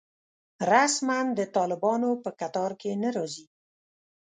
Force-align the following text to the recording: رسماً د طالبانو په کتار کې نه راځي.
رسماً 0.71 1.19
د 1.39 1.41
طالبانو 1.55 2.09
په 2.23 2.29
کتار 2.39 2.71
کې 2.81 2.91
نه 3.03 3.09
راځي. 3.15 3.45